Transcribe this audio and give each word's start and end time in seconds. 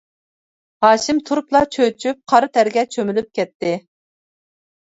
ھاشىم 0.85 1.19
تۇرۇپلا 1.27 1.61
چۆچۈپ، 1.77 2.21
قارا 2.33 2.49
تەرگە 2.57 2.85
چۆمۈلۈپ 2.97 3.31
كەتتى. 3.41 3.75